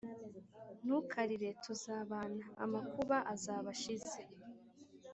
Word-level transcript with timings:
ntukarire 0.83 1.49
tuzabana, 1.63 2.45
amakuba’ 2.63 3.17
azab’ 3.33 3.65
ashize 3.73 4.19